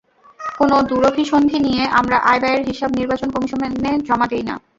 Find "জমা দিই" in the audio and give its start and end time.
4.07-4.43